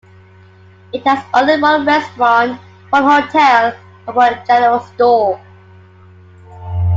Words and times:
It 0.93 1.05
has 1.05 1.23
only 1.31 1.61
one 1.61 1.85
restaurant, 1.85 2.59
one 2.89 3.03
hotel, 3.03 3.77
and 4.07 4.15
one 4.15 4.43
general 4.47 4.79
store. 4.79 5.39